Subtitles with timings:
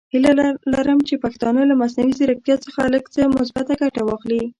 [0.13, 0.31] هیله
[0.73, 4.41] لرم چې پښتانه له مصنوعي زیرکتیا څخه لږ څه مثبته ګټه واخلي.